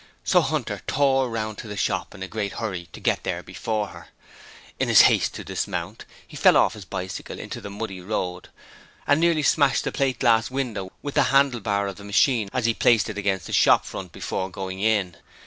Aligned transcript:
So 0.23 0.41
Hunter 0.41 0.81
tore 0.87 1.29
round 1.29 1.59
to 1.59 1.67
the 1.67 1.77
shop 1.77 2.15
in 2.15 2.23
a 2.23 2.27
great 2.27 2.53
hurry 2.53 2.89
to 2.91 2.99
get 2.99 3.23
there 3.23 3.43
before 3.43 3.89
her. 3.89 4.07
In 4.79 4.87
his 4.87 5.01
haste 5.01 5.35
to 5.35 5.43
dismount, 5.43 6.05
he 6.27 6.35
fell 6.35 6.57
off 6.57 6.73
his 6.73 6.85
bicycle 6.85 7.37
into 7.37 7.61
the 7.61 7.69
muddy 7.69 8.01
road, 8.01 8.49
and 9.05 9.19
nearly 9.19 9.43
smashed 9.43 9.83
the 9.83 9.91
plate 9.91 10.17
glass 10.17 10.49
window 10.49 10.91
with 11.03 11.13
the 11.13 11.23
handle 11.25 11.59
bar 11.59 11.85
of 11.85 11.97
the 11.97 12.03
machine 12.03 12.49
as 12.51 12.65
he 12.65 12.73
placed 12.73 13.11
it 13.11 13.17
against 13.19 13.45
the 13.45 13.53
shop 13.53 13.85
front 13.85 14.11
before 14.11 14.49
going 14.49 14.79
in. 14.79 15.17